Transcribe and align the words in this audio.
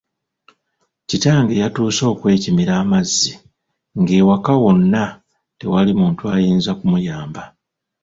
Kitange 1.09 1.53
yatuuse 1.61 2.03
okwekimira 2.13 2.73
amazzi 2.83 3.31
ng'ewaka 3.99 4.51
wonna 4.63 5.03
tewali 5.59 5.91
muntu 5.99 6.21
ayinza 6.35 6.71
kumuyamba. 6.79 7.43